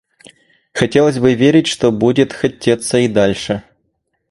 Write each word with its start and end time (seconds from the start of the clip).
Хотелось 0.73 1.19
бы 1.19 1.35
верить, 1.35 1.67
что 1.67 1.91
будет 1.91 2.33
хотеться 2.33 2.97
и 2.97 3.07
дальше. 3.07 3.61